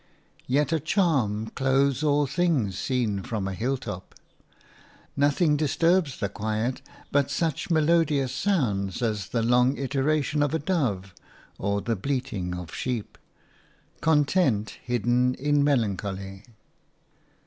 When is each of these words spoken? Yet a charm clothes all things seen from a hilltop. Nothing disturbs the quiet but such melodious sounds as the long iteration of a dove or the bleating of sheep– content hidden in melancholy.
Yet 0.47 0.71
a 0.71 0.79
charm 0.79 1.49
clothes 1.51 2.01
all 2.01 2.25
things 2.25 2.75
seen 2.75 3.21
from 3.21 3.47
a 3.47 3.53
hilltop. 3.53 4.15
Nothing 5.15 5.55
disturbs 5.55 6.19
the 6.19 6.27
quiet 6.27 6.81
but 7.11 7.29
such 7.29 7.69
melodious 7.69 8.33
sounds 8.33 9.03
as 9.03 9.27
the 9.27 9.43
long 9.43 9.77
iteration 9.77 10.41
of 10.41 10.55
a 10.55 10.57
dove 10.57 11.13
or 11.59 11.81
the 11.81 11.95
bleating 11.95 12.55
of 12.55 12.73
sheep– 12.73 13.15
content 14.01 14.79
hidden 14.81 15.35
in 15.35 15.63
melancholy. 15.63 16.45